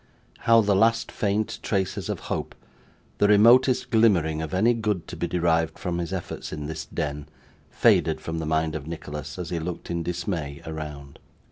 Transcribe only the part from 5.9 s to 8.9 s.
his efforts in this den, faded from the mind of